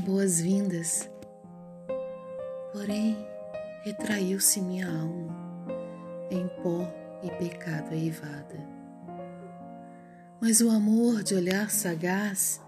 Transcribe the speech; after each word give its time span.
boas-vindas. 0.00 1.08
Porém, 2.72 3.16
retraiu-se 3.84 4.60
minha 4.60 4.88
alma 4.88 5.36
em 6.30 6.48
pó 6.62 6.92
e 7.22 7.30
pecado 7.30 7.92
eivada. 7.92 8.58
Mas 10.40 10.60
o 10.60 10.68
amor 10.68 11.22
de 11.22 11.36
olhar 11.36 11.70
sagaz, 11.70 12.60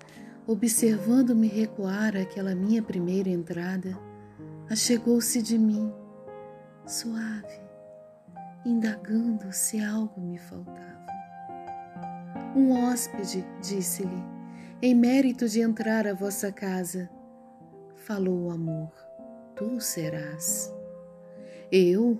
observando-me 0.46 1.48
recuar 1.48 2.16
aquela 2.16 2.54
minha 2.54 2.82
primeira 2.82 3.28
entrada, 3.28 3.98
achegou-se 4.70 5.42
de 5.42 5.58
mim, 5.58 5.92
suave, 6.86 7.60
indagando 8.64 9.52
se 9.52 9.82
algo 9.82 10.20
me 10.20 10.38
faltava. 10.38 11.06
Um 12.54 12.72
hóspede, 12.72 13.44
disse-lhe, 13.60 14.39
em 14.82 14.94
mérito 14.94 15.46
de 15.46 15.60
entrar 15.60 16.06
à 16.06 16.14
vossa 16.14 16.50
casa, 16.50 17.10
falou 17.96 18.46
o 18.46 18.50
amor, 18.50 18.90
tu 19.54 19.80
serás. 19.80 20.72
Eu, 21.70 22.18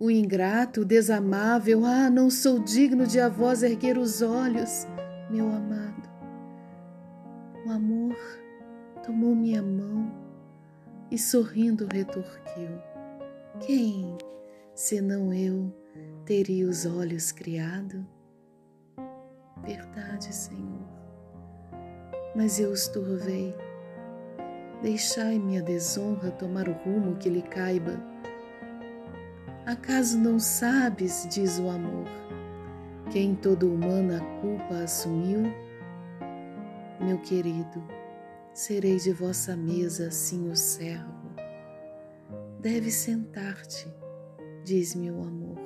o 0.00 0.10
ingrato, 0.10 0.80
o 0.80 0.84
desamável, 0.84 1.84
ah, 1.84 2.08
não 2.08 2.30
sou 2.30 2.58
digno 2.58 3.06
de 3.06 3.20
a 3.20 3.28
vós 3.28 3.62
erguer 3.62 3.98
os 3.98 4.22
olhos, 4.22 4.86
meu 5.30 5.46
amado. 5.46 6.10
O 7.66 7.70
amor 7.70 8.16
tomou 9.04 9.34
minha 9.34 9.62
mão 9.62 10.10
e 11.10 11.18
sorrindo 11.18 11.86
retorquiu: 11.92 12.70
Quem, 13.60 14.16
senão 14.74 15.32
eu, 15.32 15.70
teria 16.24 16.66
os 16.66 16.86
olhos 16.86 17.30
criado? 17.30 18.04
Verdade, 19.62 20.34
Senhor, 20.34 21.01
mas 22.34 22.58
eu 22.58 22.70
os 22.70 22.88
turvei. 22.88 23.54
Deixai-me 24.82 25.58
a 25.58 25.62
desonra 25.62 26.30
tomar 26.30 26.68
o 26.68 26.72
rumo 26.72 27.16
que 27.16 27.28
lhe 27.28 27.42
caiba. 27.42 28.00
Acaso 29.64 30.18
não 30.18 30.40
sabes, 30.40 31.26
diz 31.30 31.58
o 31.60 31.68
amor, 31.68 32.08
quem 33.12 33.34
toda 33.34 33.66
humana 33.66 34.20
culpa 34.40 34.82
assumiu? 34.82 35.42
Meu 37.00 37.18
querido, 37.18 37.82
serei 38.52 38.96
de 38.96 39.12
vossa 39.12 39.56
mesa 39.56 40.08
assim 40.08 40.50
o 40.50 40.56
servo. 40.56 41.30
Deve 42.58 42.90
sentar-te, 42.90 43.92
diz-me 44.64 45.10
o 45.10 45.22
amor, 45.22 45.58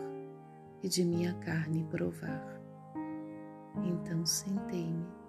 e 0.82 0.88
de 0.88 1.04
minha 1.04 1.32
carne 1.34 1.84
provar. 1.84 2.60
Então 3.84 4.26
sentei-me 4.26 5.25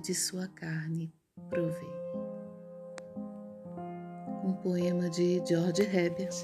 de 0.00 0.14
sua 0.14 0.48
carne 0.48 1.12
provei. 1.48 2.00
Um 4.42 4.54
poema 4.62 5.10
de 5.10 5.42
George 5.46 5.82
Herbert, 5.82 6.34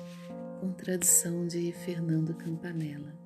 com 0.61 0.73
tradução 0.73 1.47
de 1.47 1.73
Fernando 1.73 2.35
Campanella. 2.35 3.26